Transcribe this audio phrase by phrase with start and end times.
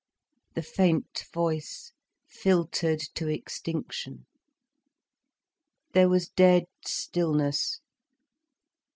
[0.55, 1.91] The faint voice
[2.25, 4.25] filtered to extinction.
[5.93, 7.81] There was dead stillness.